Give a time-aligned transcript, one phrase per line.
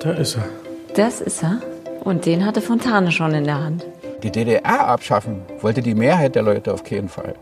[0.00, 0.44] Da ist er.
[0.94, 1.60] Das ist er.
[2.02, 3.84] Und den hatte Fontane schon in der Hand.
[4.22, 7.34] Die DDR abschaffen wollte die Mehrheit der Leute auf keinen Fall.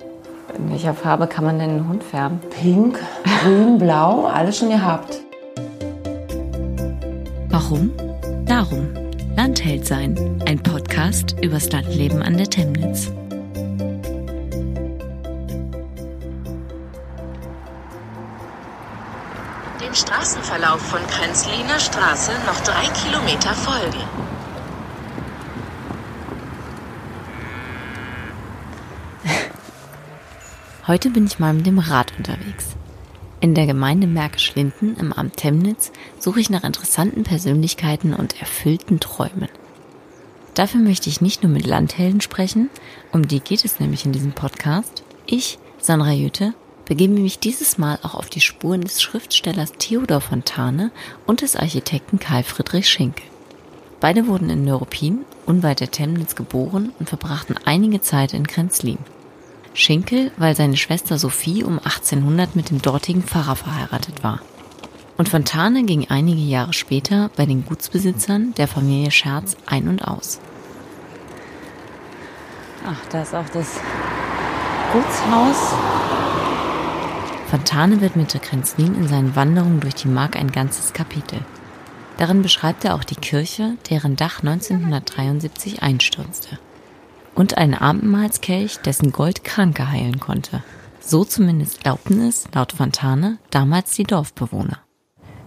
[0.57, 2.41] In welcher Farbe kann man denn einen Hund färben?
[2.51, 2.99] Pink,
[3.43, 5.21] grün, blau, alles schon gehabt.
[7.49, 7.93] Warum?
[8.47, 8.89] Darum.
[9.37, 10.43] Landheld sein.
[10.47, 13.13] Ein Podcast übers Landleben an der Temnitz.
[20.29, 24.05] Straßenverlauf von Krenzliner Straße noch drei Kilometer folgen.
[30.87, 32.77] Heute bin ich mal mit dem Rad unterwegs.
[33.41, 39.49] In der Gemeinde Märkisch-Linden im Amt Temnitz suche ich nach interessanten Persönlichkeiten und erfüllten Träumen.
[40.53, 42.69] Dafür möchte ich nicht nur mit Landhelden sprechen,
[43.13, 45.05] um die geht es nämlich in diesem Podcast.
[45.25, 46.53] Ich, Sandra Jütte,
[46.89, 50.91] begebe mich dieses Mal auch auf die Spuren des Schriftstellers Theodor Fontane
[51.27, 53.25] und des Architekten Karl Friedrich Schinkel.
[54.01, 58.99] Beide wurden in Neuruppin, unweit der Temnitz, geboren und verbrachten einige Zeit in Krenzlin.
[59.75, 64.41] Schinkel, weil seine Schwester Sophie um 1800 mit dem dortigen Pfarrer verheiratet war.
[65.19, 70.41] Und Fontane ging einige Jahre später bei den Gutsbesitzern der Familie Scherz ein und aus.
[72.87, 73.79] Ach, da ist auch das
[74.93, 76.08] Gutshaus.
[77.51, 81.39] Fontane widmete Krenzlin in seinen Wanderungen durch die Mark ein ganzes Kapitel.
[82.19, 86.59] Darin beschreibt er auch die Kirche, deren Dach 1973 einstürzte
[87.35, 90.63] und einen Abendmahlskelch, dessen Gold Kranke heilen konnte.
[91.01, 94.81] So zumindest glaubten es, laut Fontane, damals die Dorfbewohner.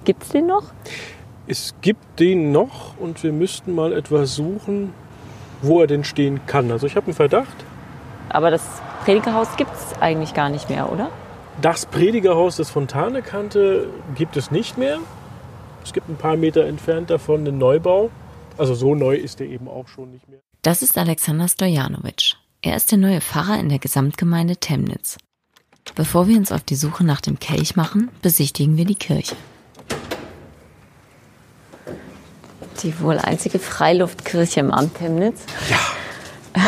[0.03, 0.73] Gibt's den noch?
[1.45, 4.91] Es gibt den noch und wir müssten mal etwas suchen,
[5.61, 6.72] wo er denn stehen kann.
[6.72, 7.63] Also ich habe einen Verdacht.
[8.29, 8.63] Aber das
[9.05, 11.11] Predigerhaus gibt's eigentlich gar nicht mehr, oder?
[11.62, 14.98] Das Predigerhaus, das Fontane kannte, gibt es nicht mehr.
[15.84, 18.09] Es gibt ein paar Meter entfernt davon einen Neubau.
[18.58, 20.40] Also so neu ist der eben auch schon nicht mehr.
[20.63, 22.35] Das ist Alexander Stojanovic.
[22.63, 25.18] Er ist der neue Pfarrer in der Gesamtgemeinde Temnitz.
[25.94, 29.35] Bevor wir uns auf die Suche nach dem Kelch machen, besichtigen wir die Kirche.
[32.81, 35.44] Die wohl einzige Freiluftkirche im Amt Temnitz.
[35.69, 36.64] Ja.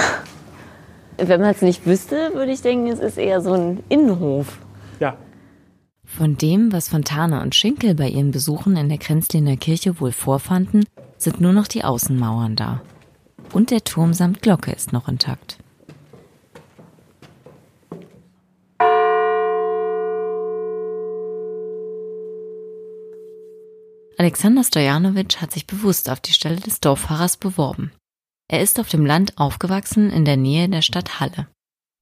[1.18, 4.60] Wenn man es nicht wüsste, würde ich denken, es ist eher so ein Innenhof.
[6.16, 10.86] Von dem, was Fontane und Schinkel bei ihren Besuchen in der Krenzliner Kirche wohl vorfanden,
[11.18, 12.84] sind nur noch die Außenmauern da.
[13.52, 15.58] Und der Turm samt Glocke ist noch intakt.
[24.20, 27.92] Alexander Stojanovic hat sich bewusst auf die Stelle des Dorffahrers beworben.
[28.48, 31.48] Er ist auf dem Land aufgewachsen in der Nähe der Stadt Halle.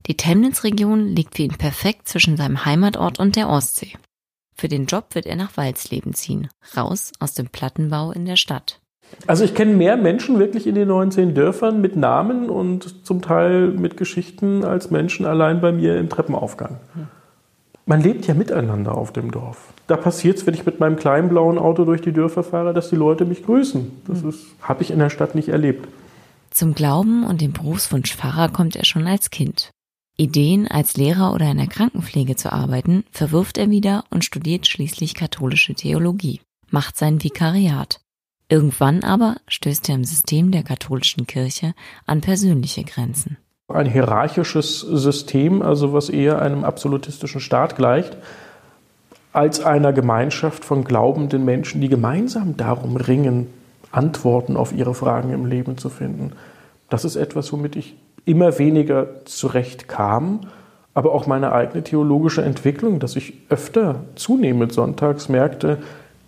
[0.08, 3.94] Die Temnitz-Region liegt für ihn perfekt zwischen seinem Heimatort und der Ostsee.
[4.56, 8.80] Für den Job wird er nach Walsleben ziehen, raus aus dem Plattenbau in der Stadt.
[9.28, 13.68] Also ich kenne mehr Menschen wirklich in den 19 Dörfern mit Namen und zum Teil
[13.68, 16.78] mit Geschichten als Menschen allein bei mir im Treppenaufgang.
[17.86, 19.74] Man lebt ja miteinander auf dem Dorf.
[19.88, 22.90] Da passiert es, wenn ich mit meinem kleinen blauen Auto durch die Dörfer fahre, dass
[22.90, 23.92] die Leute mich grüßen.
[24.08, 25.88] Das habe ich in der Stadt nicht erlebt.
[26.52, 29.72] Zum Glauben und dem Berufswunsch Pfarrer kommt er schon als Kind.
[30.18, 35.16] Ideen, als Lehrer oder in der Krankenpflege zu arbeiten, verwirft er wieder und studiert schließlich
[35.16, 38.02] katholische Theologie, macht sein Vikariat.
[38.50, 41.74] Irgendwann aber stößt er im System der katholischen Kirche
[42.06, 43.38] an persönliche Grenzen.
[43.70, 48.18] Ein hierarchisches System, also was eher einem absolutistischen Staat gleicht,
[49.32, 53.48] als einer Gemeinschaft von glaubenden Menschen, die gemeinsam darum ringen,
[53.92, 56.34] Antworten auf ihre Fragen im Leben zu finden.
[56.90, 57.96] Das ist etwas, womit ich
[58.26, 60.42] immer weniger zurechtkam,
[60.94, 65.78] aber auch meine eigene theologische Entwicklung, dass ich öfter zunehmend sonntags merkte,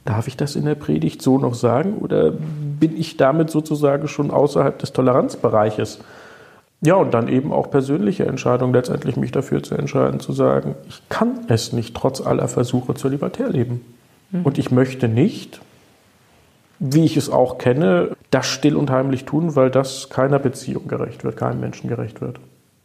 [0.05, 4.31] darf ich das in der Predigt so noch sagen oder bin ich damit sozusagen schon
[4.31, 5.99] außerhalb des Toleranzbereiches?
[6.81, 11.01] Ja, und dann eben auch persönliche Entscheidung, letztendlich mich dafür zu entscheiden, zu sagen, ich
[11.07, 13.79] kann es nicht trotz aller Versuche zur Libertär leben.
[14.31, 14.41] Mhm.
[14.43, 15.61] Und ich möchte nicht,
[16.79, 21.23] wie ich es auch kenne, das still und heimlich tun, weil das keiner Beziehung gerecht
[21.23, 22.39] wird, keinem Menschen gerecht wird.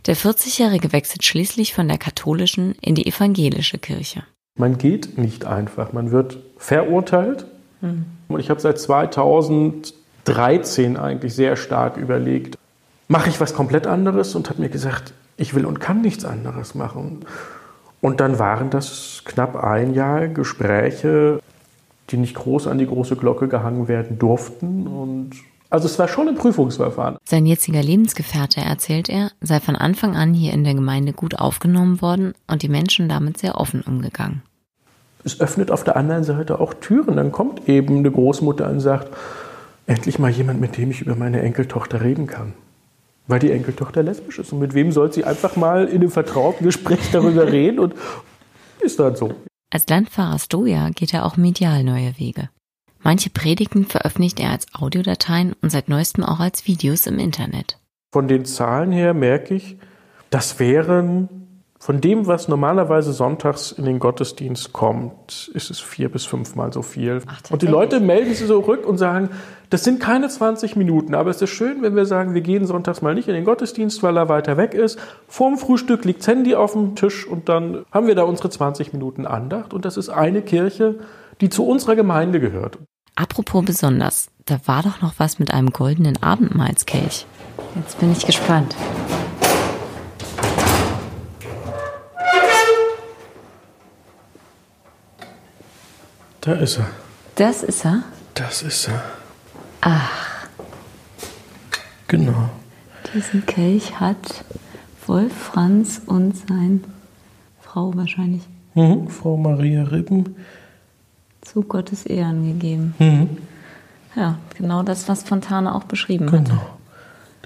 [0.06, 4.22] Der 40-Jährige wechselt schließlich von der katholischen in die evangelische Kirche.
[4.56, 7.46] Man geht nicht einfach, man wird verurteilt.
[7.80, 8.06] Mhm.
[8.28, 12.58] Und ich habe seit 2013 eigentlich sehr stark überlegt,
[13.08, 16.74] mache ich was komplett anderes und habe mir gesagt, ich will und kann nichts anderes
[16.74, 17.24] machen.
[18.00, 21.40] Und dann waren das knapp ein Jahr Gespräche,
[22.10, 24.87] die nicht groß an die große Glocke gehangen werden durften.
[24.87, 25.31] Und
[25.70, 27.19] also es war schon ein Prüfungsverfahren.
[27.25, 32.00] Sein jetziger Lebensgefährte, erzählt er, sei von Anfang an hier in der Gemeinde gut aufgenommen
[32.00, 34.43] worden und die Menschen damit sehr offen umgegangen.
[35.25, 37.16] es öffnet auf der anderen Seite auch Türen.
[37.16, 39.14] Dann kommt eben eine Großmutter und sagt,
[39.87, 42.55] endlich mal jemand, mit dem ich über meine Enkeltochter reden kann.
[43.26, 44.52] Weil die Enkeltochter lesbisch ist.
[44.55, 47.78] Und mit wem soll sie einfach mal in einem vertrauten Gespräch darüber reden?
[47.78, 47.94] Und
[48.81, 49.34] ist dann so.
[49.70, 52.49] Als Landpfarrer Stoja geht er auch medial neue Wege.
[53.00, 57.79] Manche Predigten veröffentlicht er als Audiodateien und seit neuestem auch als Videos im Internet.
[58.11, 59.76] Von den Zahlen her merke ich,
[60.31, 61.47] das wären
[61.80, 66.82] von dem, was normalerweise sonntags in den Gottesdienst kommt, ist es vier bis fünfmal so
[66.82, 67.22] viel.
[67.26, 69.30] Ach, und die Leute melden sich zurück und sagen,
[69.70, 73.00] das sind keine 20 Minuten, aber es ist schön, wenn wir sagen, wir gehen sonntags
[73.00, 74.98] mal nicht in den Gottesdienst, weil er weiter weg ist.
[75.28, 79.24] Vorm Frühstück liegt Handy auf dem Tisch und dann haben wir da unsere 20 Minuten
[79.24, 80.96] Andacht und das ist eine Kirche,
[81.40, 82.78] die zu unserer Gemeinde gehört.
[83.14, 87.26] Apropos besonders, da war doch noch was mit einem goldenen Abendmahlskelch.
[87.76, 88.74] Jetzt bin ich gespannt.
[96.48, 96.86] Da ist er.
[97.34, 98.02] Das ist er.
[98.32, 99.02] Das ist er.
[99.82, 100.46] Ach,
[102.06, 102.48] Genau.
[103.12, 104.44] diesen Kelch hat
[105.06, 106.84] Wolf Franz und sein
[107.60, 108.42] Frau wahrscheinlich
[108.74, 109.08] Mhm.
[109.08, 110.36] Frau Maria Rippen.
[111.42, 112.94] zu Gottes Ehren gegeben.
[112.98, 113.28] Mhm.
[114.16, 116.46] Ja, genau das, was Fontane auch beschrieben hat.
[116.46, 116.62] Genau.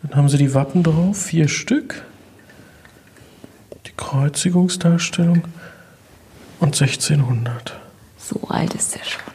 [0.03, 2.05] Dann haben sie die Wappen drauf, vier Stück.
[3.85, 5.43] Die Kreuzigungsdarstellung
[6.61, 7.81] und 1600.
[8.23, 9.35] So alt ist er schon.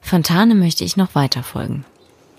[0.00, 1.84] Fontane möchte ich noch weiter folgen.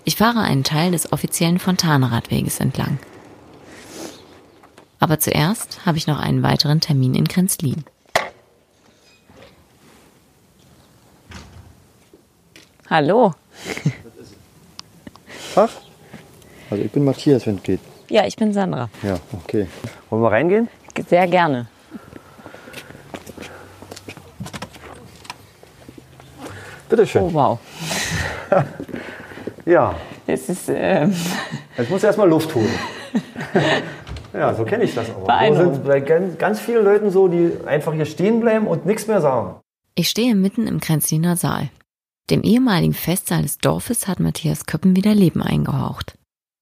[0.04, 2.98] Ich fahre einen Teil des offiziellen Fontane-Radweges entlang.
[4.98, 7.84] Aber zuerst habe ich noch einen weiteren Termin in Grenzlin.
[12.90, 13.32] Hallo.
[15.54, 15.70] Tag.
[16.68, 17.80] Also ich bin Matthias, wenn es geht.
[18.08, 18.90] Ja, ich bin Sandra.
[19.02, 19.68] Ja, okay.
[20.10, 20.68] Wollen wir reingehen?
[21.08, 21.68] Sehr gerne.
[26.92, 27.22] Bitteschön.
[27.22, 27.58] Oh, wow.
[29.64, 29.94] Ja,
[30.26, 31.14] Es ist, ähm,
[31.78, 32.68] jetzt muss erstmal Luft holen.
[34.34, 35.54] ja, so kenne ich das aber.
[35.54, 39.06] So sind bei ganz, ganz vielen Leuten so, die einfach hier stehen bleiben und nichts
[39.06, 39.58] mehr sagen.
[39.94, 41.70] Ich stehe mitten im Grenzliner Saal.
[42.28, 46.18] Dem ehemaligen Festsaal des Dorfes hat Matthias Köppen wieder Leben eingehaucht.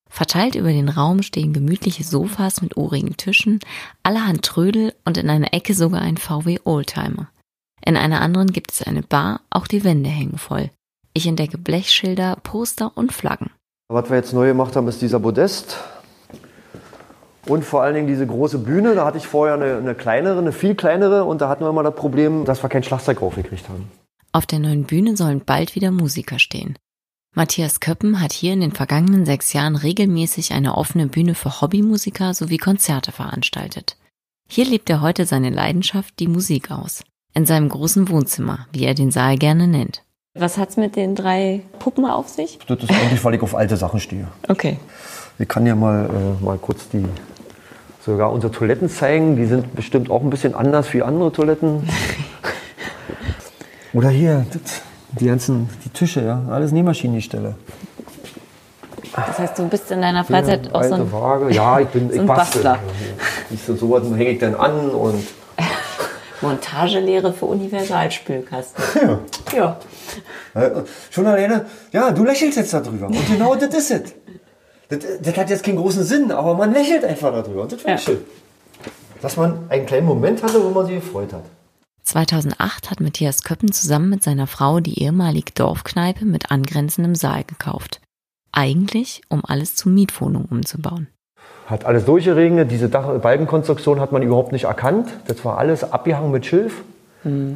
[0.09, 3.59] Verteilt über den Raum stehen gemütliche Sofas mit ohrigen Tischen,
[4.05, 7.31] allerhand Trödel und in einer Ecke sogar ein VW Oldtimer.
[7.85, 10.71] In einer anderen gibt es eine Bar, auch die Wände hängen voll.
[11.13, 13.51] Ich entdecke Blechschilder, Poster und Flaggen.
[13.89, 15.79] Was wir jetzt neu gemacht haben, ist dieser Podest.
[17.47, 18.95] Und vor allen Dingen diese große Bühne.
[18.95, 21.25] Da hatte ich vorher eine, eine kleinere, eine viel kleinere.
[21.25, 23.91] Und da hatten wir immer das Problem, dass wir kein Schlagzeug aufgekriegt haben.
[24.33, 26.77] Auf der neuen Bühne sollen bald wieder Musiker stehen.
[27.35, 32.35] Matthias Köppen hat hier in den vergangenen sechs Jahren regelmäßig eine offene Bühne für Hobbymusiker
[32.35, 33.97] sowie Konzerte veranstaltet.
[34.49, 37.03] Hier lebt er heute seine Leidenschaft, die Musik aus.
[37.33, 40.03] In seinem großen Wohnzimmer, wie er den Saal gerne nennt.
[40.35, 42.59] was hat's mit den drei Puppen auf sich?
[42.67, 44.29] Das ist eigentlich, weil ich auf alte Sachen stehe.
[44.49, 44.79] Okay.
[45.39, 47.05] Ich kann ja mal, äh, mal kurz die
[48.05, 49.37] sogar unsere Toiletten zeigen.
[49.37, 51.89] Die sind bestimmt auch ein bisschen anders wie andere Toiletten.
[53.93, 54.83] Oder hier, das,
[55.19, 57.55] die ganzen die Tische, ja, alles Nähmaschinengestelle.
[59.15, 61.53] Das heißt, du bist in deiner Freizeit auch so ein, Waage.
[61.53, 62.27] Ja, ich bin so ich.
[62.27, 62.79] Bastler.
[63.51, 65.25] Siehst du, sowas hänge ich dann an und
[66.41, 68.83] Montagelehre für Universalspülkasten.
[69.03, 69.21] ja.
[69.55, 69.81] Ja.
[70.55, 73.07] Äh, Schon alleine, ja, du lächelst jetzt darüber.
[73.07, 74.15] Und genau das ist es.
[74.89, 77.63] Das, das hat jetzt keinen großen Sinn, aber man lächelt einfach darüber.
[77.63, 78.13] Und das finde ich Ja.
[78.15, 78.25] schön.
[79.23, 81.45] Dass man einen kleinen Moment hatte, wo man sich gefreut hat.
[82.05, 88.01] 2008 hat Matthias Köppen zusammen mit seiner Frau die ehemalige Dorfkneipe mit angrenzendem Saal gekauft.
[88.53, 91.09] Eigentlich, um alles zu Mietwohnungen umzubauen.
[91.71, 92.71] Hat alles durchgeregnet.
[92.71, 95.09] Diese Dach Balkenkonstruktion hat man überhaupt nicht erkannt.
[95.29, 96.83] Das war alles abgehangen mit Schilf.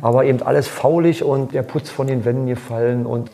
[0.02, 3.06] Aber eben alles faulig und der Putz von den Wänden gefallen.
[3.06, 3.30] Und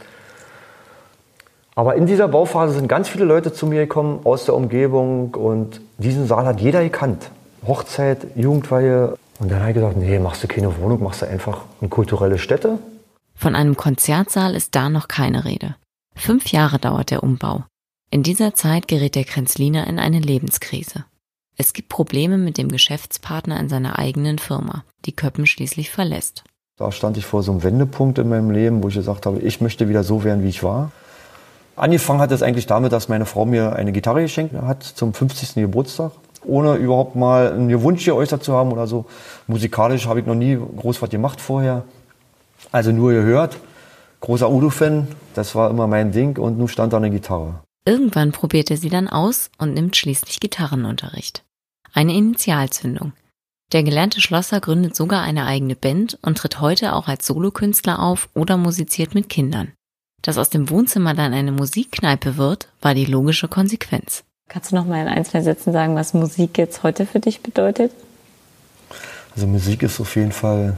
[1.75, 5.81] aber in dieser Bauphase sind ganz viele Leute zu mir gekommen aus der Umgebung und
[5.99, 7.31] diesen Saal hat jeder gekannt.
[7.67, 9.17] Hochzeit, Jugendweihe.
[9.39, 12.39] Und dann habe ich gesagt, nee, machst du keine Wohnung, machst du einfach eine kulturelle
[12.39, 12.79] Stätte.
[13.35, 15.77] Von einem Konzertsaal ist da noch keine Rede.
[16.15, 17.65] Fünf Jahre dauert der Umbau.
[18.13, 21.05] In dieser Zeit gerät der Grenzliner in eine Lebenskrise.
[21.57, 26.43] Es gibt Probleme mit dem Geschäftspartner in seiner eigenen Firma, die Köppen schließlich verlässt.
[26.77, 29.61] Da stand ich vor so einem Wendepunkt in meinem Leben, wo ich gesagt habe, ich
[29.61, 30.91] möchte wieder so werden, wie ich war.
[31.77, 35.55] Angefangen hat es eigentlich damit, dass meine Frau mir eine Gitarre geschenkt hat zum 50.
[35.55, 36.11] Geburtstag,
[36.45, 39.05] ohne überhaupt mal einen Wunsch geäußert zu haben oder so.
[39.47, 41.85] Musikalisch habe ich noch nie groß was gemacht vorher.
[42.73, 43.57] Also nur gehört.
[44.19, 47.61] Großer Udo-Fan, das war immer mein Ding und nun stand da eine Gitarre.
[47.85, 51.45] Irgendwann probiert er sie dann aus und nimmt schließlich Gitarrenunterricht.
[51.93, 53.13] Eine Initialzündung.
[53.73, 58.29] Der gelernte Schlosser gründet sogar eine eigene Band und tritt heute auch als Solokünstler auf
[58.35, 59.73] oder musiziert mit Kindern.
[60.23, 64.25] Dass aus dem Wohnzimmer dann eine Musikkneipe wird, war die logische Konsequenz.
[64.49, 67.41] Kannst du noch mal in ein, zwei Sätzen sagen, was Musik jetzt heute für dich
[67.41, 67.93] bedeutet?
[69.35, 70.77] Also Musik ist auf jeden Fall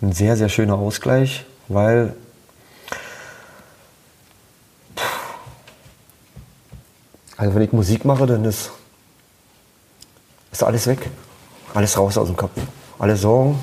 [0.00, 2.16] ein sehr, sehr schöner Ausgleich, weil
[7.42, 8.70] also wenn ich Musik mache, dann ist,
[10.52, 11.10] ist alles weg.
[11.74, 12.52] Alles raus aus dem Kopf.
[13.00, 13.58] Alle Sorgen.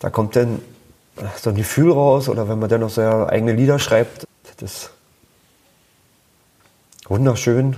[0.00, 0.60] Da kommt dann
[1.40, 4.26] so ein Gefühl raus oder wenn man dann noch seine eigene Lieder schreibt,
[4.58, 4.90] das ist
[7.08, 7.76] wunderschön.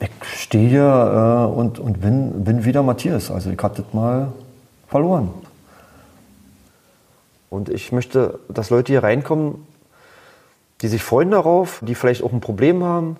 [0.00, 3.30] Ich stehe hier äh, und, und bin, bin wieder Matthias.
[3.30, 4.32] Also ich hatte das mal
[4.88, 5.28] verloren.
[7.50, 9.73] Und ich möchte, dass Leute hier reinkommen,
[10.84, 13.16] die sich freuen darauf, die vielleicht auch ein Problem haben.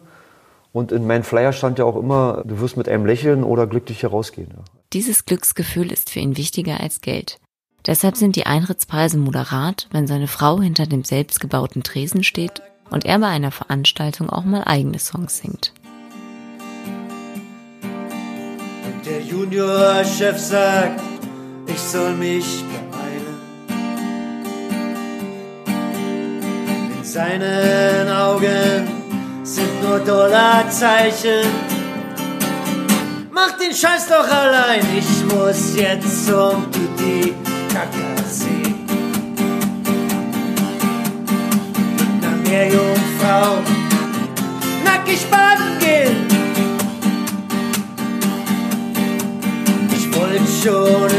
[0.73, 4.03] Und in meinem Flyer stand ja auch immer, du wirst mit einem Lächeln oder glücklich
[4.03, 4.49] herausgehen.
[4.55, 4.63] Ja.
[4.93, 7.39] Dieses Glücksgefühl ist für ihn wichtiger als Geld.
[7.87, 13.19] Deshalb sind die Eintrittspreise moderat, wenn seine Frau hinter dem selbstgebauten Tresen steht und er
[13.19, 15.73] bei einer Veranstaltung auch mal eigene Songs singt.
[19.07, 21.01] Der Juniorchef sagt,
[21.67, 22.63] ich soll mich
[27.15, 28.89] seinen Augen
[29.45, 31.47] sind nur Dollarzeichen.
[33.31, 37.33] Mach den Scheiß doch allein, ich muss jetzt zum Tutti
[37.73, 38.75] Kakasee.
[41.95, 43.59] Mit einer Meerjungfrau
[44.85, 46.27] nackig baden gehen.
[49.97, 51.14] Ich wollte schon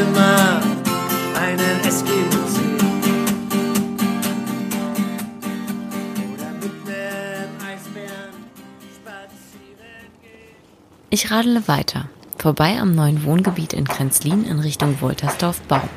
[11.26, 15.90] Ich radele weiter, vorbei am neuen Wohngebiet in Krenzlin in Richtung Woltersdorf-Baum.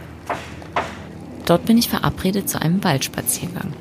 [1.45, 3.75] Dort bin ich verabredet zu einem Waldspaziergang.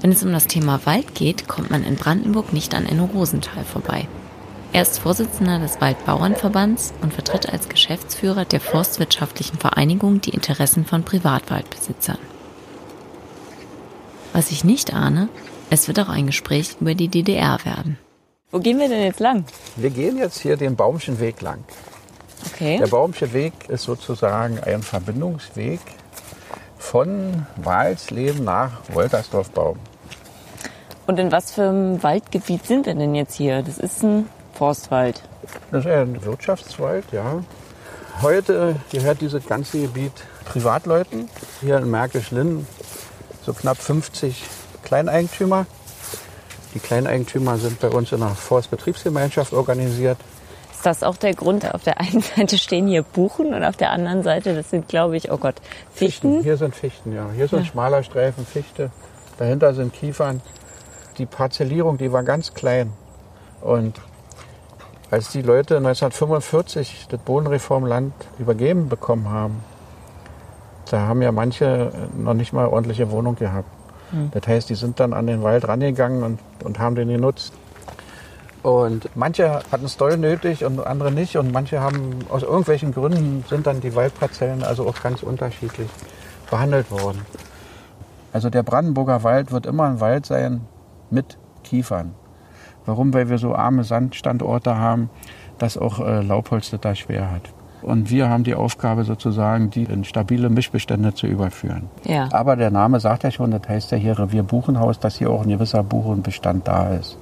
[0.00, 3.64] Wenn es um das Thema Wald geht, kommt man in Brandenburg nicht an Enno Rosenthal
[3.64, 4.06] vorbei.
[4.72, 11.02] Er ist Vorsitzender des Waldbauernverbands und vertritt als Geschäftsführer der Forstwirtschaftlichen Vereinigung die Interessen von
[11.02, 12.18] Privatwaldbesitzern.
[14.32, 15.28] Was ich nicht ahne,
[15.70, 17.98] es wird auch ein Gespräch über die DDR werden.
[18.50, 19.44] Wo gehen wir denn jetzt lang?
[19.76, 21.64] Wir gehen jetzt hier den Baumschen Weg lang.
[22.52, 22.78] Okay.
[22.78, 25.80] Der Baumsche Weg ist sozusagen ein Verbindungsweg
[26.78, 29.78] von Walsleben nach Woltersdorf-Baum.
[31.06, 33.62] Und in was für einem Waldgebiet sind wir denn jetzt hier?
[33.62, 35.22] Das ist ein Forstwald.
[35.70, 37.42] Das ist ein Wirtschaftswald, ja.
[38.22, 40.12] Heute gehört dieses ganze Gebiet
[40.44, 41.28] Privatleuten.
[41.60, 42.66] Hier in Märkisch-Linn
[43.44, 44.44] so knapp 50
[44.84, 45.66] Kleineigentümer.
[46.74, 50.18] Die Kleineigentümer sind bei uns in einer Forstbetriebsgemeinschaft organisiert.
[50.72, 51.72] Ist das auch der Grund?
[51.72, 55.16] Auf der einen Seite stehen hier Buchen und auf der anderen Seite, das sind, glaube
[55.16, 55.54] ich, oh Gott,
[55.92, 56.42] Fichten.
[56.42, 57.28] Hier sind Fichten, ja.
[57.34, 58.90] Hier ist ein schmaler Streifen Fichte.
[59.38, 60.42] Dahinter sind Kiefern.
[61.18, 62.92] Die Parzellierung, die war ganz klein.
[63.60, 64.00] Und
[65.10, 69.62] als die Leute 1945 das Bodenreformland übergeben bekommen haben,
[70.90, 73.68] da haben ja manche noch nicht mal ordentliche Wohnung gehabt.
[74.32, 77.52] Das heißt, die sind dann an den Wald rangegangen und, und haben den genutzt.
[78.62, 81.36] Und manche hatten es doll nötig und andere nicht.
[81.36, 85.88] Und manche haben aus irgendwelchen Gründen sind dann die Waldparzellen also auch ganz unterschiedlich
[86.50, 87.20] behandelt worden.
[88.32, 90.62] Also der Brandenburger Wald wird immer ein Wald sein
[91.10, 92.14] mit Kiefern.
[92.86, 93.12] Warum?
[93.12, 95.10] Weil wir so arme Sandstandorte haben,
[95.58, 97.42] dass auch äh, Laubholz das da schwer hat.
[97.84, 101.90] Und wir haben die Aufgabe sozusagen, die in stabile Mischbestände zu überführen.
[102.04, 102.28] Ja.
[102.32, 105.42] Aber der Name sagt ja schon, das heißt ja hier Revier Buchenhaus, dass hier auch
[105.42, 107.18] ein gewisser Buchenbestand da ist.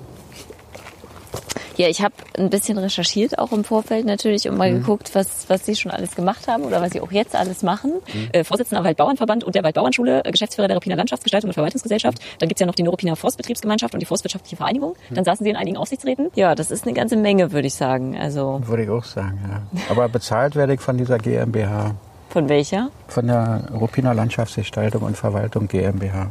[1.76, 5.64] Ja, ich habe ein bisschen recherchiert, auch im Vorfeld natürlich, und mal geguckt, was, was
[5.64, 7.92] Sie schon alles gemacht haben oder was Sie auch jetzt alles machen.
[8.32, 12.18] Äh, Vorsitzender Waldbauernverband und der Waldbauernschule, äh, Geschäftsführer der Ruppiner Landschaftsgestaltung und Verwaltungsgesellschaft.
[12.38, 14.96] Dann gibt's ja noch die Ruppiner Forstbetriebsgemeinschaft und die Forstwirtschaftliche Vereinigung.
[15.10, 16.30] Dann saßen Sie in einigen Aufsichtsräten.
[16.34, 18.16] Ja, das ist eine ganze Menge, würde ich sagen.
[18.18, 19.80] Also Würde ich auch sagen, ja.
[19.90, 21.94] Aber bezahlt werde ich von dieser GmbH,
[22.28, 22.90] von welcher?
[23.08, 26.30] von der Ruppiner Landschaftsgestaltung und Verwaltung GmbH.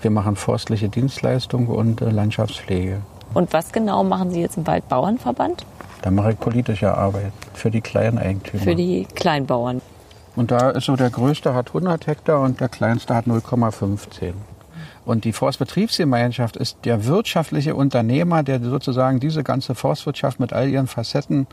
[0.00, 3.00] Wir machen forstliche Dienstleistung und äh, Landschaftspflege.
[3.34, 5.64] Und was genau machen Sie jetzt im Waldbauernverband?
[6.02, 8.62] Da mache ich politische Arbeit für die kleinen Eigentümer.
[8.62, 9.82] Für die Kleinbauern.
[10.36, 14.34] Und da ist so der größte hat 100 Hektar und der kleinste hat 0,15.
[15.04, 20.86] Und die Forstbetriebsgemeinschaft ist der wirtschaftliche Unternehmer, der sozusagen diese ganze Forstwirtschaft mit all ihren
[20.86, 21.46] Facetten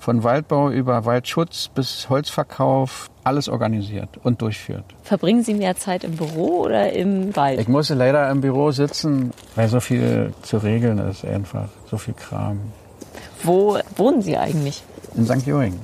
[0.00, 4.84] von Waldbau über Waldschutz bis Holzverkauf alles organisiert und durchführt.
[5.02, 7.60] Verbringen Sie mehr Zeit im Büro oder im Wald?
[7.60, 12.14] Ich muss leider im Büro sitzen, weil so viel zu regeln ist einfach, so viel
[12.14, 12.58] Kram.
[13.42, 14.82] Wo wohnen Sie eigentlich?
[15.16, 15.46] In St.
[15.46, 15.78] Joing.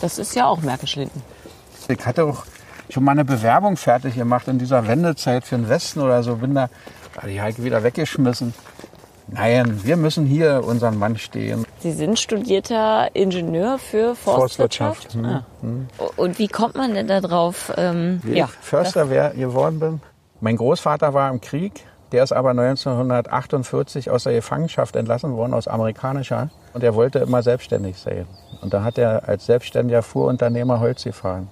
[0.00, 1.22] Das ist ja auch Märkisch-Linden.
[1.88, 2.44] Ich hatte auch
[2.88, 6.36] schon mal eine Bewerbung fertig gemacht in dieser Wendezeit für den Westen oder so.
[6.36, 6.70] Bin da,
[7.16, 8.54] ah, die ich wieder weggeschmissen.
[9.32, 11.64] Nein, wir müssen hier unseren Mann stehen.
[11.80, 15.12] Sie sind studierter Ingenieur für Forstwirtschaft.
[15.12, 16.04] Forstwirtschaft, hm, Ah.
[16.16, 17.72] Und wie kommt man denn da drauf?
[17.76, 20.00] Ähm, Wie ja, ich Förster wer- geworden bin.
[20.40, 21.84] Mein Großvater war im Krieg.
[22.12, 26.50] Der ist aber 1948 aus der Gefangenschaft entlassen worden, aus amerikanischer.
[26.72, 28.26] Und er wollte immer selbstständig sein.
[28.62, 31.48] Und da hat er als selbstständiger Fuhrunternehmer Holz gefahren.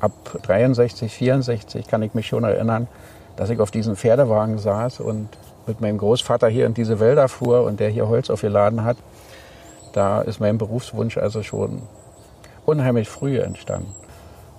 [0.00, 2.88] Ab 63, 64 kann ich mich schon erinnern,
[3.36, 5.28] dass ich auf diesen Pferdewagen saß und
[5.70, 8.96] mit meinem Großvater hier in diese Wälder fuhr und der hier Holz aufgeladen hat.
[9.92, 11.82] Da ist mein Berufswunsch also schon
[12.66, 13.94] unheimlich früh entstanden.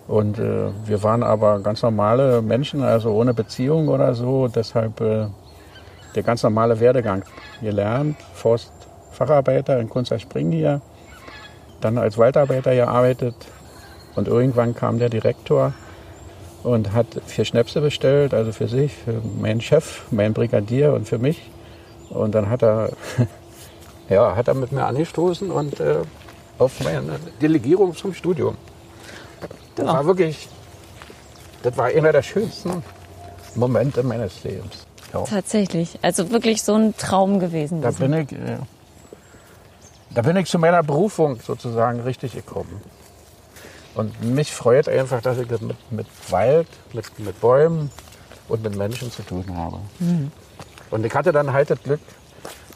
[0.08, 4.48] Und äh, wir waren aber ganz normale Menschen, also ohne Beziehung oder so.
[4.48, 5.28] Deshalb äh,
[6.16, 7.24] der ganz normale Werdegang.
[7.62, 10.82] Gelernt, Forstfacharbeiter in Kunsterspring hier,
[11.82, 13.36] dann als Waldarbeiter gearbeitet.
[14.16, 15.74] Und irgendwann kam der Direktor
[16.64, 21.18] und hat vier Schnäpse bestellt, also für sich, für meinen Chef, meinen Brigadier und für
[21.18, 21.42] mich.
[22.10, 22.92] Und dann hat er,
[24.10, 25.96] ja, hat er mit mir angestoßen und äh,
[26.60, 28.56] auf meine Delegierung zum Studium.
[29.76, 30.48] Das war wirklich,
[31.64, 32.84] das war einer der schönsten
[33.56, 34.86] Momente meines Lebens.
[35.14, 35.24] Ja.
[35.24, 36.00] tatsächlich.
[36.02, 37.82] Also wirklich so ein Traum gewesen.
[37.82, 38.58] Da bin ich, äh,
[40.12, 42.82] da bin ich zu meiner Berufung sozusagen richtig gekommen.
[43.96, 47.92] Und mich freut einfach, dass ich das mit, mit Wald, mit, mit Bäumen
[48.48, 49.80] und mit Menschen zu tun habe.
[50.92, 52.00] Und ich hatte dann halt das Glück,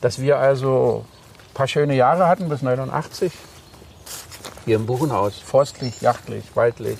[0.02, 1.06] dass wir also
[1.50, 3.32] ein paar schöne Jahre hatten bis 89.
[4.66, 6.98] Hier im Buchenhaus, forstlich, jachtlich, waldlich.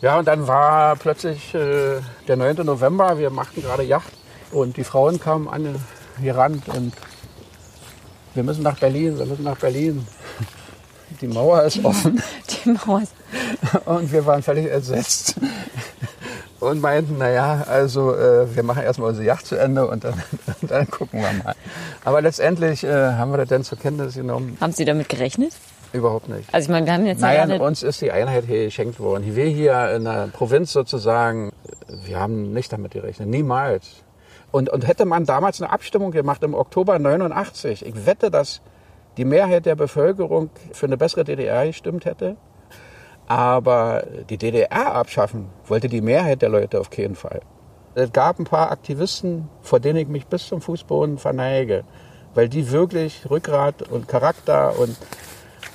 [0.00, 2.56] Ja, und dann war plötzlich äh, der 9.
[2.66, 4.12] November, wir machten gerade Yacht
[4.52, 5.82] und die Frauen kamen an,
[6.20, 6.92] gerannt und
[8.34, 10.06] wir müssen nach Berlin, wir müssen nach Berlin.
[11.20, 12.22] Die Mauer ist offen
[12.64, 13.12] Die Mauer ist
[13.86, 15.34] und wir waren völlig entsetzt
[16.60, 20.14] und meinten, naja, also äh, wir machen erstmal unsere Yacht zu Ende und dann,
[20.62, 21.54] dann gucken wir mal.
[22.04, 25.52] Aber letztendlich äh, haben wir das dann zur Kenntnis genommen, Haben Sie damit gerechnet?
[25.92, 26.52] überhaupt nicht.
[26.52, 29.36] Also ich meine, wir haben jetzt Nein, gerade uns ist die Einheit hier geschenkt worden.
[29.36, 31.52] Wir hier in der Provinz sozusagen,
[32.04, 34.02] wir haben nicht damit gerechnet, niemals.
[34.50, 38.60] Und, und hätte man damals eine Abstimmung gemacht im Oktober 89, ich wette, dass
[39.16, 42.36] die Mehrheit der Bevölkerung für eine bessere DDR gestimmt hätte.
[43.26, 47.40] Aber die DDR abschaffen wollte die Mehrheit der Leute auf keinen Fall.
[47.94, 51.84] Es gab ein paar Aktivisten, vor denen ich mich bis zum Fußboden verneige,
[52.34, 54.96] weil die wirklich Rückgrat und Charakter und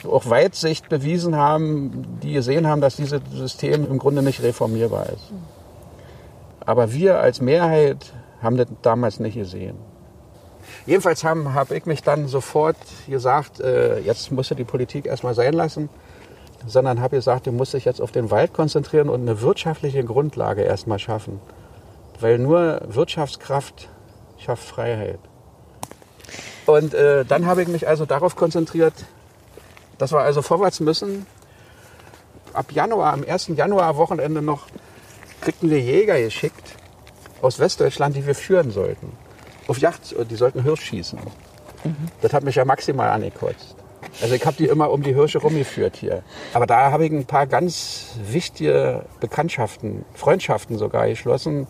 [0.06, 5.32] auch Weitsicht bewiesen haben, die gesehen haben, dass dieses System im Grunde nicht reformierbar ist.
[6.66, 9.78] Aber wir als Mehrheit haben das damals nicht gesehen.
[10.86, 12.78] Jedenfalls habe hab ich mich dann sofort
[13.08, 15.90] gesagt, äh, jetzt musst du die Politik erstmal sein lassen,
[16.66, 20.62] sondern habe gesagt, du musst dich jetzt auf den Wald konzentrieren und eine wirtschaftliche Grundlage
[20.62, 21.40] erstmal schaffen.
[22.20, 23.90] Weil nur Wirtschaftskraft
[24.38, 25.20] schafft Freiheit.
[26.66, 28.94] Und äh, dann habe ich mich also darauf konzentriert,
[29.98, 31.26] dass wir also vorwärts müssen.
[32.54, 33.48] Ab Januar, am 1.
[33.56, 34.68] Januar Wochenende noch,
[35.42, 36.76] kriegten wir Jäger geschickt
[37.42, 39.12] aus Westdeutschland, die wir führen sollten.
[39.70, 41.20] Auf Yacht, die sollten Hirsch schießen.
[42.22, 43.76] Das hat mich ja maximal angekotzt.
[44.22, 46.24] Also ich habe die immer um die Hirsche rumgeführt hier.
[46.54, 51.68] Aber da habe ich ein paar ganz wichtige Bekanntschaften, Freundschaften sogar geschlossen.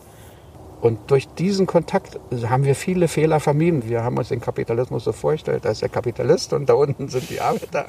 [0.80, 3.86] Und durch diesen Kontakt haben wir viele Fehler vermieden.
[3.86, 7.28] Wir haben uns den Kapitalismus so vorgestellt, da ist der Kapitalist und da unten sind
[7.28, 7.84] die Arbeiter.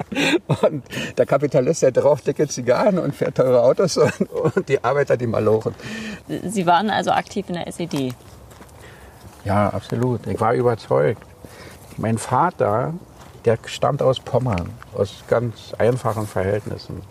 [0.60, 0.84] Und
[1.16, 3.96] der Kapitalist, der raucht dicke Zigarren und fährt teure Autos
[4.56, 5.74] und die Arbeiter, die malochen.
[6.44, 8.14] Sie waren also aktiv in der SED.
[9.44, 10.26] Ja, absolut.
[10.26, 11.22] Ich war überzeugt.
[11.96, 12.94] Mein Vater,
[13.44, 17.02] der stammt aus Pommern, aus ganz einfachen Verhältnissen.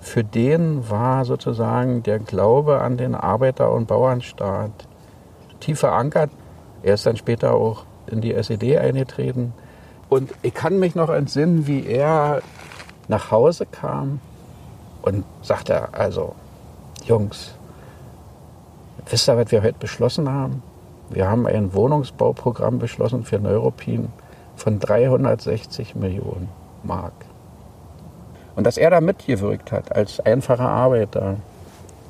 [0.00, 4.70] Für den war sozusagen der Glaube an den Arbeiter- und Bauernstaat
[5.60, 6.30] tief verankert.
[6.82, 9.52] Er ist dann später auch in die SED eingetreten.
[10.08, 12.42] Und ich kann mich noch entsinnen, wie er
[13.08, 14.20] nach Hause kam
[15.02, 16.34] und sagte, also,
[17.04, 17.54] Jungs,
[19.08, 20.62] wisst ihr, was wir heute beschlossen haben?
[21.10, 24.08] Wir haben ein Wohnungsbauprogramm beschlossen für Neuruppin
[24.56, 26.48] von 360 Millionen
[26.82, 27.12] Mark.
[28.56, 31.36] Und dass er da mitgewirkt hat als einfacher Arbeiter,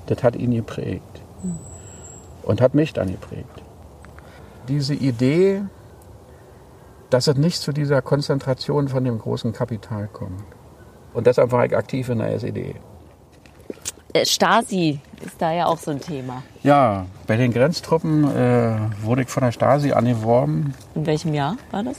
[0.07, 1.03] das hat ihn geprägt.
[2.43, 3.63] Und hat mich dann geprägt.
[4.69, 5.63] Diese Idee,
[7.11, 10.45] dass es nicht zu dieser Konzentration von dem großen Kapital kommt.
[11.13, 12.77] Und deshalb war ich aktiv in der SED.
[14.17, 16.43] Äh, Stasi ist da ja auch so ein Thema.
[16.63, 20.75] Ja, bei den Grenztruppen äh, wurde ich von der Stasi angeworben.
[20.95, 21.99] In welchem Jahr war das?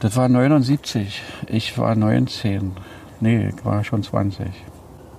[0.00, 1.22] Das war 79.
[1.46, 2.72] Ich war 19.
[3.20, 4.46] Nee, ich war schon 20.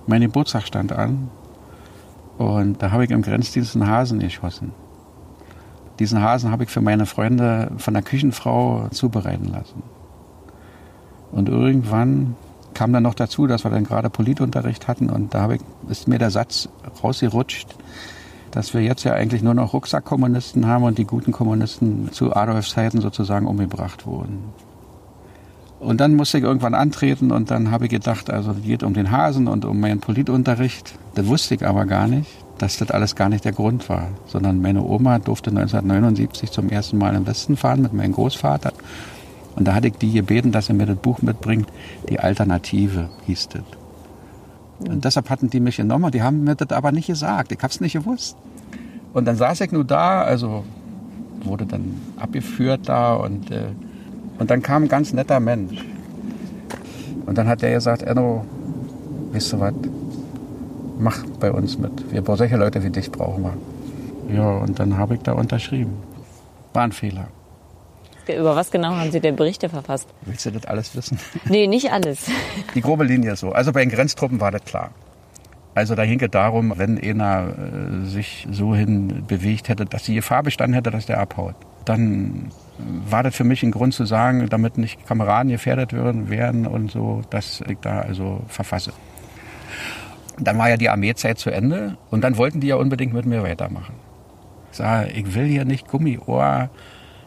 [0.06, 1.30] Mein Geburtstag stand an
[2.38, 4.72] und da habe ich im Grenzdienst einen Hasen geschossen.
[5.98, 9.82] Diesen Hasen habe ich für meine Freunde von der Küchenfrau zubereiten lassen.
[11.30, 12.36] Und irgendwann
[12.74, 16.18] kam dann noch dazu, dass wir dann gerade Politunterricht hatten und da ich, ist mir
[16.18, 16.68] der Satz
[17.02, 17.68] rausgerutscht,
[18.50, 22.70] dass wir jetzt ja eigentlich nur noch Rucksackkommunisten haben und die guten Kommunisten zu Adolfs
[22.70, 24.44] Zeiten sozusagen umgebracht wurden.
[25.78, 29.10] Und dann musste ich irgendwann antreten und dann habe ich gedacht, also geht um den
[29.10, 30.94] Hasen und um meinen Politunterricht.
[31.14, 34.60] Das wusste ich aber gar nicht, dass das alles gar nicht der Grund war, sondern
[34.60, 38.72] meine Oma durfte 1979 zum ersten Mal im Westen fahren mit meinem Großvater.
[39.56, 41.68] Und da hatte ich die gebeten, dass er mir das Buch mitbringt,
[42.08, 43.62] die Alternative hieß das.
[44.88, 47.70] Und deshalb hatten die mich genommen, die haben mir das aber nicht gesagt, ich habe
[47.70, 48.36] es nicht gewusst.
[49.12, 50.64] Und dann saß ich nur da, also
[51.42, 53.70] wurde dann abgeführt da und äh,
[54.40, 55.84] und dann kam ein ganz netter Mensch.
[57.26, 58.46] Und dann hat der gesagt, Enno,
[59.32, 59.74] weißt du was,
[60.98, 62.10] mach bei uns mit.
[62.10, 64.34] Wir brauchen solche Leute wie dich brauchen wir.
[64.34, 65.92] Ja, und dann habe ich da unterschrieben.
[66.72, 67.28] War ein Fehler.
[68.38, 70.08] Über was genau haben Sie denn Berichte verfasst?
[70.22, 71.18] Willst du das alles wissen?
[71.44, 72.26] Nee, nicht alles.
[72.74, 73.52] Die grobe Linie ist so.
[73.52, 74.90] Also bei den Grenztruppen war das klar.
[75.74, 80.14] Also da hing es darum, wenn einer äh, sich so hin bewegt hätte, dass die
[80.14, 82.50] Gefahr bestanden hätte, dass der abhaut, dann
[83.08, 86.90] war das für mich ein Grund zu sagen, damit nicht Kameraden gefährdet werden, werden und
[86.90, 88.92] so, dass ich da also verfasse.
[90.38, 93.42] Dann war ja die Armeezeit zu Ende und dann wollten die ja unbedingt mit mir
[93.42, 93.94] weitermachen.
[94.70, 96.70] Ich sage, ich will hier nicht Gummiohr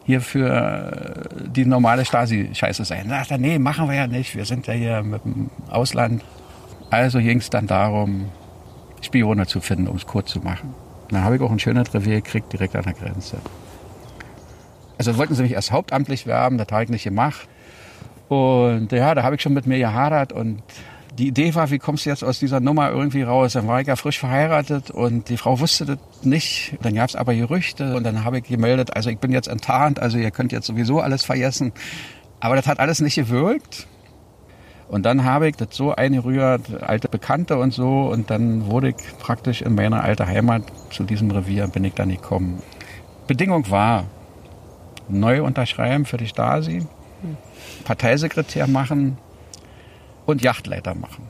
[0.05, 3.09] hier für die normale Stasi-Scheiße sein.
[3.09, 4.35] Sagt er, nee, machen wir ja nicht.
[4.35, 6.23] Wir sind ja hier mit dem Ausland.
[6.89, 8.29] Also ging es dann darum,
[9.01, 10.73] Spione zu finden, um es kurz zu machen.
[11.09, 13.37] Dann habe ich auch ein schönes Revier gekriegt, direkt an der Grenze.
[14.97, 17.47] Also wollten sie mich erst hauptamtlich werben, das habe ich nicht gemacht.
[18.29, 20.61] Und ja, da habe ich schon mit mir gehadert und
[21.17, 23.53] die Idee war, wie kommst du jetzt aus dieser Nummer irgendwie raus?
[23.53, 26.77] Dann war ich ja frisch verheiratet und die Frau wusste das nicht.
[26.81, 29.99] Dann gab es aber Gerüchte und dann habe ich gemeldet, also ich bin jetzt enttarnt,
[29.99, 31.71] also ihr könnt jetzt sowieso alles vergessen.
[32.39, 33.87] Aber das hat alles nicht gewirkt.
[34.89, 38.95] Und dann habe ich das so eingerührt, alte Bekannte und so, und dann wurde ich
[39.19, 42.61] praktisch in meine alte Heimat zu diesem Revier, bin ich dann gekommen.
[43.25, 44.05] Bedingung war,
[45.07, 46.85] neu unterschreiben für die Stasi,
[47.85, 49.17] Parteisekretär machen
[50.25, 51.27] und Yachtleiter machen.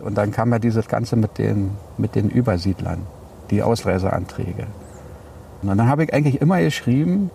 [0.00, 3.06] Und dann kam ja dieses Ganze mit den, mit den Übersiedlern,
[3.50, 4.66] die Ausreiseanträge.
[5.62, 7.30] Und dann habe ich eigentlich immer geschrieben,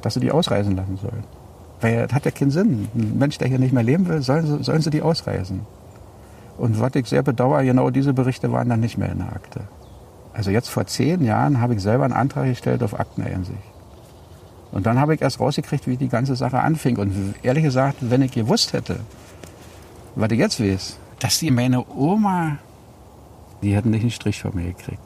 [0.00, 1.24] dass sie die ausreisen lassen sollen.
[1.80, 2.88] Weil das hat ja keinen Sinn.
[2.94, 5.60] Ein Mensch, der hier nicht mehr leben will, sollen sie, sollen sie die ausreisen.
[6.56, 9.60] Und was ich sehr bedauere, genau diese Berichte waren dann nicht mehr in der Akte.
[10.32, 13.58] Also jetzt vor zehn Jahren habe ich selber einen Antrag gestellt auf Akteneinsicht.
[14.72, 16.96] Und dann habe ich erst rausgekriegt, wie die ganze Sache anfing.
[16.96, 18.96] Und ehrlich gesagt, wenn ich gewusst hätte,
[20.14, 22.58] was ich jetzt weiß, dass die meine Oma,
[23.62, 25.02] die hätten nicht einen Strich von mir gekriegt.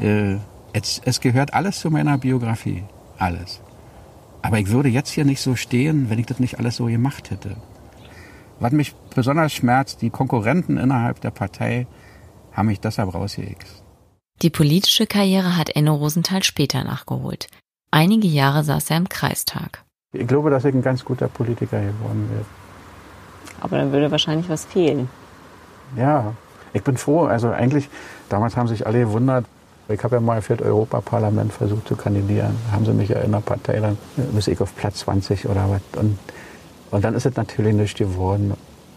[0.00, 0.36] Äh,
[0.72, 2.84] es, es gehört alles zu meiner Biografie.
[3.18, 3.60] Alles.
[4.42, 7.30] Aber ich würde jetzt hier nicht so stehen, wenn ich das nicht alles so gemacht
[7.30, 7.56] hätte.
[8.58, 11.86] Was mich besonders schmerzt, die Konkurrenten innerhalb der Partei
[12.52, 13.82] haben mich deshalb rausgeext.
[14.42, 17.46] Die politische Karriere hat Enno Rosenthal später nachgeholt.
[17.90, 19.84] Einige Jahre saß er im Kreistag.
[20.12, 22.46] Ich glaube, dass ich ein ganz guter Politiker geworden werde.
[23.62, 25.08] Aber dann würde wahrscheinlich was fehlen.
[25.96, 26.34] Ja,
[26.72, 27.24] ich bin froh.
[27.24, 27.88] Also eigentlich,
[28.28, 29.46] damals haben sich alle gewundert.
[29.88, 32.56] Ich habe ja mal für das Europaparlament versucht zu kandidieren.
[32.66, 33.96] Da haben sie mich ja in der Partei, dann
[34.32, 36.00] bis ich auf Platz 20 oder was.
[36.00, 36.18] Und,
[36.90, 38.54] und dann ist es natürlich nicht geworden.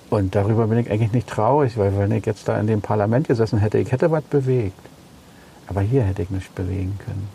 [0.09, 3.27] Und darüber bin ich eigentlich nicht traurig, weil wenn ich jetzt da in dem Parlament
[3.27, 4.79] gesessen hätte, ich hätte was bewegt.
[5.67, 7.27] Aber hier hätte ich nichts bewegen können.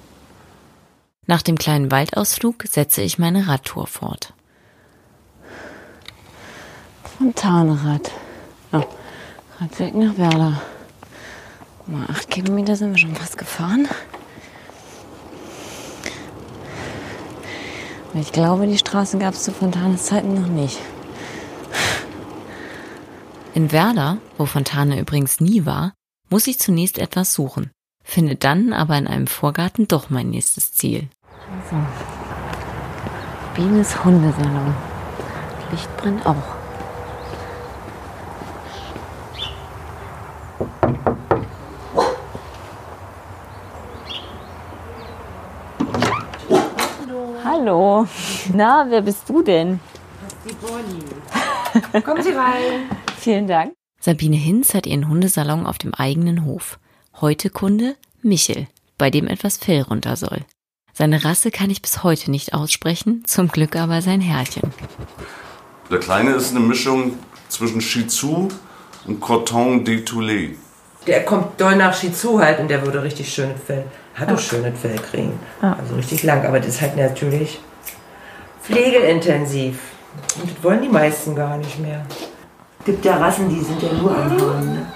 [1.27, 4.33] Nach dem kleinen Waldausflug setze ich meine Radtour fort.
[7.21, 8.11] Fontanrad.
[8.73, 8.83] Oh,
[9.61, 10.63] Radweg nach Werder.
[11.87, 13.87] Mal acht Kilometer sind wir schon fast gefahren.
[18.15, 20.79] Ich glaube, die Straße gab es zu Fontanes Zeiten noch nicht.
[23.53, 25.93] In Werder, wo Fontane übrigens nie war,
[26.31, 27.71] muss ich zunächst etwas suchen,
[28.03, 31.07] finde dann aber in einem Vorgarten doch mein nächstes Ziel.
[31.69, 31.77] So.
[33.57, 34.75] Bienes Hundesalon.
[35.71, 36.60] Licht brennt auch.
[47.61, 48.09] Hallo.
[48.55, 49.81] Na, wer bist du denn?
[50.49, 52.03] Die Bonnie.
[52.03, 52.89] Kommen Sie rein.
[53.19, 53.75] Vielen Dank.
[54.01, 56.79] Sabine Hinz hat ihren Hundesalon auf dem eigenen Hof.
[57.21, 60.39] Heute Kunde Michel, bei dem etwas Fell runter soll.
[60.95, 64.73] Seine Rasse kann ich bis heute nicht aussprechen, zum Glück aber sein Herrchen.
[65.91, 67.19] Der Kleine ist eine Mischung
[67.49, 68.49] zwischen Shih Tzu
[69.07, 70.57] und Coton de Toulet.
[71.07, 73.85] Der kommt doll nach Shih Tzu halt und der würde richtig schönes Fell.
[74.15, 75.39] Hat auch schönes Fell kriegen.
[75.61, 77.61] Also richtig lang, aber das ist halt natürlich
[78.63, 79.79] pflegeintensiv.
[80.41, 82.05] Und das wollen die meisten gar nicht mehr.
[82.85, 84.75] Gibt ja Rassen, die sind ja nur am Hauen.
[84.75, 84.87] Ne?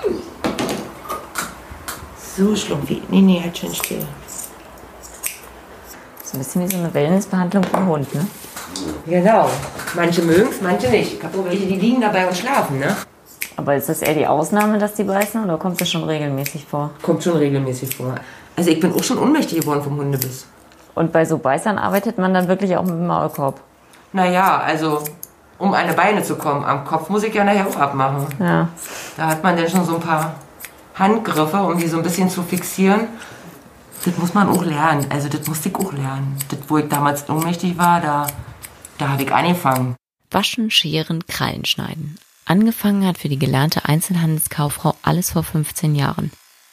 [2.37, 3.03] So schlumpfi.
[3.09, 4.05] Nee, nee, halt schön still.
[6.25, 8.27] So ein bisschen wie so eine Wellnessbehandlung vom Hund, ne?
[9.07, 9.49] Genau.
[9.95, 11.15] Manche mögen es, manche nicht.
[11.15, 12.97] Ich habe welche, die liegen dabei und schlafen, ne?
[13.57, 16.91] Aber ist das eher die Ausnahme, dass die beißen oder kommt das schon regelmäßig vor?
[17.03, 18.15] Kommt schon regelmäßig vor.
[18.57, 20.47] Also ich bin auch schon ohnmächtig geworden vom Hundebiss.
[20.95, 23.61] Und bei so Beißern arbeitet man dann wirklich auch mit dem Maulkorb?
[24.13, 25.03] Naja, also
[25.59, 28.27] um an die Beine zu kommen, am Kopf muss ich ja nachher auch abmachen.
[28.39, 28.69] Ja.
[29.17, 30.35] Da hat man dann schon so ein paar
[30.95, 33.09] Handgriffe, um die so ein bisschen zu fixieren.
[34.05, 35.07] Das muss man auch lernen.
[35.11, 36.37] Also das musste ich auch lernen.
[36.49, 38.27] Das, wo ich damals ohnmächtig war, da,
[38.99, 39.97] da habe ich angefangen.
[40.31, 42.19] Waschen, scheren, Krallen schneiden.
[42.47, 46.31] Angefangen hat für die gelernte Einzelhandelskauffrau alles vor 15 Jahren.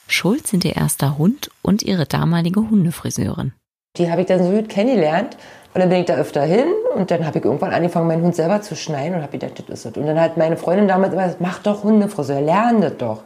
[0.08, 3.54] Schuld sind ihr erster Hund und ihre damalige Hundefriseurin.
[3.98, 5.38] Die habe ich dann so gut kennengelernt.
[5.74, 8.36] Und dann bin ich da öfter hin und dann habe ich irgendwann angefangen, meinen Hund
[8.36, 9.98] selber zu schneiden und habe gedacht, das ist es.
[9.98, 13.22] Und dann hat meine Freundin damals immer gesagt, mach doch Hundefriseur, lern das doch.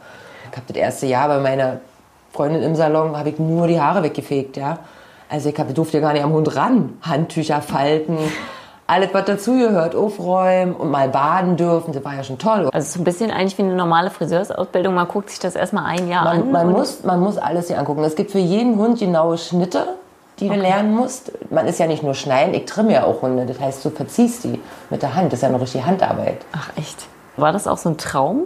[0.51, 1.79] Ich habe das erste Jahr bei meiner
[2.31, 4.77] Freundin im Salon, habe ich nur die Haare weggefegt, ja.
[5.27, 6.99] Also ich hab, durfte gar nicht am Hund ran.
[7.01, 8.19] Handtücher falten,
[8.87, 12.69] alles, was dazugehört, aufräumen und mal baden dürfen, das war ja schon toll.
[12.71, 14.93] Also so ein bisschen eigentlich wie eine normale Friseursausbildung.
[14.93, 16.39] Man guckt sich das erstmal ein Jahr an.
[16.39, 18.03] Man, man, und- muss, man muss alles hier angucken.
[18.03, 19.95] Es gibt für jeden Hund genaue Schnitte,
[20.39, 21.31] die du lernen musst.
[21.49, 23.45] Man ist ja nicht nur schneiden, ich trimme ja auch Hunde.
[23.45, 25.27] Das heißt, du verziehst die mit der Hand.
[25.33, 26.37] Das ist ja eine richtige Handarbeit.
[26.51, 27.07] Ach echt?
[27.37, 28.43] War das auch so ein Traum?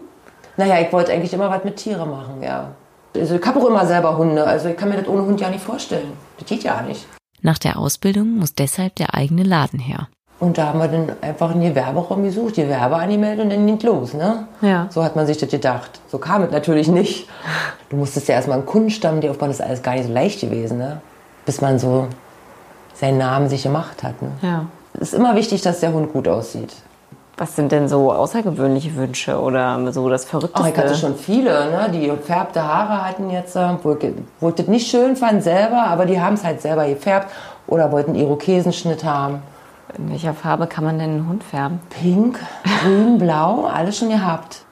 [0.56, 2.70] Naja, ich wollte eigentlich immer was mit Tieren machen, ja.
[3.16, 4.46] Also ich habe auch immer selber Hunde.
[4.46, 6.14] Also ich kann mir das ohne Hund ja nicht vorstellen.
[6.38, 7.08] Das geht ja nicht.
[7.42, 10.08] Nach der Ausbildung muss deshalb der eigene Laden her.
[10.40, 14.14] Und da haben wir dann einfach einen Gewerberaum gesucht, Gewerbe angemeldet und dann ging los,
[14.14, 14.48] ne?
[14.62, 14.88] Ja.
[14.90, 16.00] So hat man sich das gedacht.
[16.08, 17.28] So kam es natürlich nicht.
[17.90, 20.40] Du musstest ja erstmal einen Kundenstamm dir aufbauen, das ist alles gar nicht so leicht
[20.40, 21.02] gewesen, ne?
[21.46, 22.08] Bis man so
[22.94, 24.32] seinen Namen sich gemacht hat, ne?
[24.42, 24.66] Ja.
[24.94, 26.74] Es ist immer wichtig, dass der Hund gut aussieht.
[27.38, 30.62] Was sind denn so außergewöhnliche Wünsche oder so das Verrückteste?
[30.62, 31.90] Ach, ich hatte schon viele, ne?
[31.94, 35.86] die gefärbte Haare hatten jetzt, äh, wo ich, wo ich das nicht schön fand selber,
[35.88, 37.30] aber die haben es halt selber gefärbt
[37.68, 39.42] oder wollten Irokesenschnitt haben.
[39.98, 41.80] In welcher Farbe kann man denn einen Hund färben?
[41.90, 42.40] Pink,
[42.82, 44.64] grün, blau, alles schon gehabt.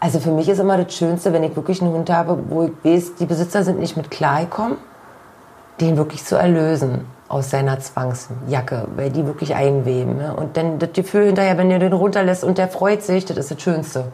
[0.00, 2.72] Also für mich ist immer das Schönste, wenn ich wirklich einen Hund habe, wo ich
[2.82, 4.76] weiß, die Besitzer sind nicht mit klargekommen,
[5.80, 10.18] den wirklich zu erlösen aus seiner Zwangsjacke, weil die wirklich einweben.
[10.18, 10.34] Ne?
[10.34, 13.50] Und dann das Gefühl hinterher, wenn ihr den runterlässt und der freut sich, das ist
[13.50, 14.12] das Schönste.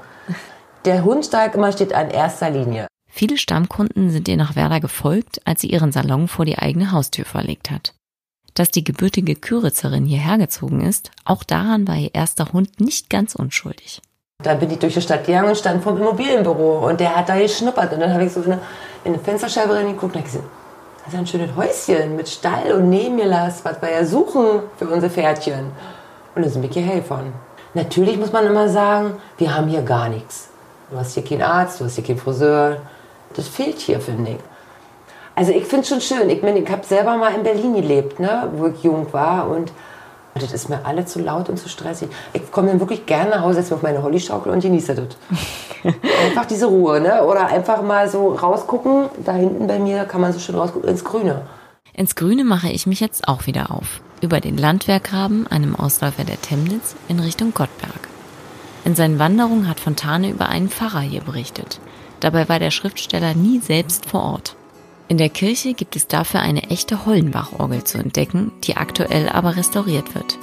[0.84, 2.86] Der Hund da immer steht an erster Linie.
[3.10, 7.24] Viele Stammkunden sind ihr nach Werder gefolgt, als sie ihren Salon vor die eigene Haustür
[7.24, 7.94] verlegt hat.
[8.54, 13.34] Dass die gebürtige Küritzerin hierher gezogen ist, auch daran war ihr erster Hund nicht ganz
[13.34, 14.02] unschuldig.
[14.42, 17.28] Dann bin ich durch die Stadt gegangen und stand vor dem Immobilienbüro und der hat
[17.28, 17.92] da geschnuppert.
[17.92, 18.60] Und dann habe ich so in eine,
[19.04, 20.44] in eine Fensterscheibe reingeguckt und habe gesehen,
[21.04, 25.10] das ist ein schönes Häuschen mit Stall und neben was wir ja suchen für unsere
[25.10, 25.72] Pferdchen.
[26.34, 27.32] Und dann sind wir hierher gefahren.
[27.74, 30.48] Natürlich muss man immer sagen, wir haben hier gar nichts.
[30.90, 32.78] Du hast hier keinen Arzt, du hast hier keinen Friseur.
[33.34, 34.38] Das fehlt hier, finde ich.
[35.38, 36.28] Also ich finde es schon schön.
[36.30, 39.48] Ich, meine, ich habe selber mal in Berlin gelebt, ne, wo ich jung war.
[39.48, 39.70] Und
[40.34, 42.08] das ist mir alle zu laut und zu stressig.
[42.32, 45.16] Ich komme dann wirklich gerne nach Hause, setze mich auf meine Hollyschaukel und genieße das.
[46.26, 47.24] einfach diese Ruhe, ne?
[47.24, 49.10] Oder einfach mal so rausgucken.
[49.24, 51.42] Da hinten bei mir kann man so schön rausgucken ins Grüne.
[51.92, 54.00] Ins Grüne mache ich mich jetzt auch wieder auf.
[54.20, 58.08] Über den Landwehrgraben, einem Ausläufer der Temnitz, in Richtung Gottberg.
[58.84, 61.78] In seinen Wanderungen hat Fontane über einen Pfarrer hier berichtet.
[62.18, 64.57] Dabei war der Schriftsteller nie selbst vor Ort.
[65.10, 70.14] In der Kirche gibt es dafür eine echte Hollenbach-Orgel zu entdecken, die aktuell aber restauriert
[70.14, 70.38] wird.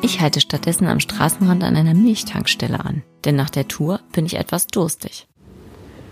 [0.00, 4.36] Ich halte stattdessen am Straßenrand an einer Milchtankstelle an, denn nach der Tour bin ich
[4.36, 5.26] etwas durstig.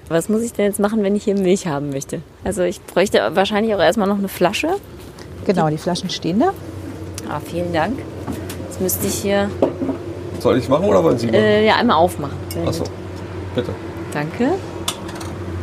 [0.08, 2.20] Was muss ich denn jetzt machen, wenn ich hier Milch haben möchte?
[2.44, 4.76] Also ich bräuchte wahrscheinlich auch erstmal noch eine Flasche.
[5.46, 6.52] Genau, die Flaschen stehen da.
[7.26, 7.98] Ah, vielen Dank.
[8.66, 9.48] Jetzt müsste ich hier
[10.40, 11.36] Soll ich machen oder wollen Sie machen?
[11.36, 12.36] äh, ja einmal aufmachen.
[12.66, 12.84] Achso,
[13.54, 13.72] bitte.
[14.12, 14.52] Danke.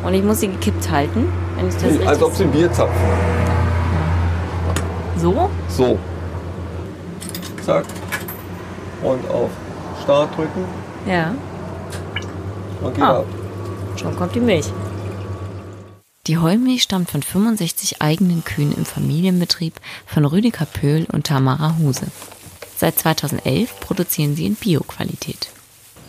[0.04, 2.72] Und ich muss sie gekippt halten, wenn ich das richtig Als ob Sie ein Bier
[2.72, 2.96] zapfen.
[5.18, 5.50] so.
[5.70, 5.98] So.
[7.66, 7.86] Zack.
[9.04, 9.50] Und auf
[10.04, 10.64] Start drücken
[11.08, 11.34] Ja,
[12.82, 13.18] und geht Ah.
[13.20, 13.26] ab.
[14.00, 14.66] schon kommt die Milch.
[16.28, 19.74] Die Heumilch stammt von 65 eigenen Kühen im Familienbetrieb
[20.06, 22.08] von Rüdiger Pöhl und Tamara Huse.
[22.78, 25.50] Seit 2011 produzieren sie in Bio-Qualität.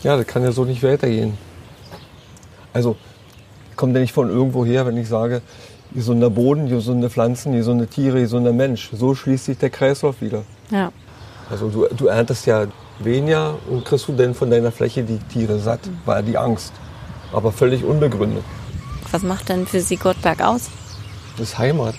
[0.02, 1.38] Ja, das kann ja so nicht weitergehen.
[2.74, 2.96] Also,
[3.74, 5.40] kommt ja nicht von irgendwo her, wenn ich sage,
[5.94, 8.90] gesunder Boden, gesunde Pflanzen, gesunde Tiere, gesunder Mensch.
[8.92, 10.44] So schließt sich der Kreislauf wieder.
[10.70, 10.92] Ja.
[11.50, 12.66] Also du, du erntest ja
[12.98, 16.72] weniger und kriegst du denn von deiner Fläche die Tiere satt, war die Angst.
[17.32, 18.44] Aber völlig unbegründet.
[19.10, 20.68] Was macht denn für Sie Gottberg aus?
[21.38, 21.94] Das ist Heimat.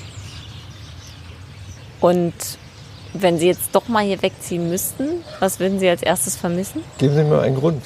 [2.00, 2.34] Und
[3.14, 6.84] wenn Sie jetzt doch mal hier wegziehen müssten, was würden Sie als erstes vermissen?
[6.98, 7.84] Geben Sie mir einen Grund.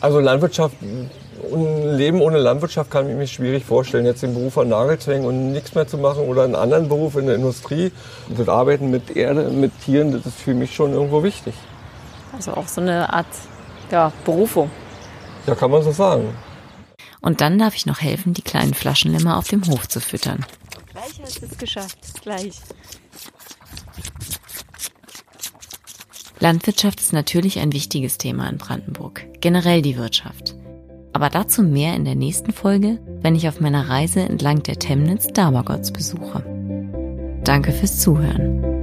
[0.00, 4.04] Also Landwirtschaft, ein Leben ohne Landwirtschaft kann ich mir schwierig vorstellen.
[4.04, 6.88] Jetzt den Beruf an Nagel zu hängen und nichts mehr zu machen oder einen anderen
[6.88, 7.92] Beruf in der Industrie.
[8.36, 11.54] Das Arbeiten mit Erde, mit Tieren, das ist für mich schon irgendwo wichtig.
[12.32, 13.26] Also auch so eine Art
[13.90, 14.70] ja, Berufung.
[15.46, 16.34] Ja, kann man so sagen.
[17.20, 20.44] Und dann darf ich noch helfen, die kleinen Flaschenlämmer auf dem Hof zu füttern.
[20.92, 21.98] Gleich hast du es geschafft.
[22.22, 22.60] Gleich.
[26.38, 30.54] Landwirtschaft ist natürlich ein wichtiges Thema in Brandenburg, generell die Wirtschaft.
[31.12, 35.28] Aber dazu mehr in der nächsten Folge, wenn ich auf meiner Reise entlang der Temnitz
[35.28, 36.44] Dabergotts besuche.
[37.42, 38.75] Danke fürs Zuhören.